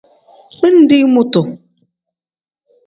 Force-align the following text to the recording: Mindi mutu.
Mindi 0.59 0.99
mutu. 1.13 1.41